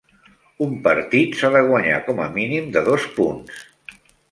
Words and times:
Un 0.67 0.71
partit 0.87 1.37
s'ha 1.41 1.51
de 1.57 1.61
guanyar 1.67 2.01
com 2.09 2.23
a 2.25 2.27
mínim 2.39 2.73
de 2.79 2.85
dos 2.91 3.09
punts. 3.21 3.63